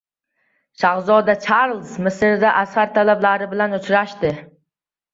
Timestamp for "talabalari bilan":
2.99-3.81